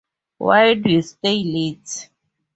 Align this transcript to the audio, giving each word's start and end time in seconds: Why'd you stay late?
Why'd 0.39 0.83
you 0.87 1.03
stay 1.03 1.43
late? 1.43 2.09